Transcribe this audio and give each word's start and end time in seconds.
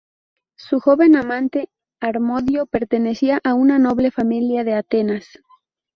Su 0.55 0.79
joven 0.79 1.15
amante, 1.15 1.69
Harmodio, 1.99 2.65
pertenecía 2.65 3.39
a 3.43 3.53
una 3.53 3.77
noble 3.77 4.09
familia 4.09 4.63
de 4.63 4.73
Atenas. 4.73 5.25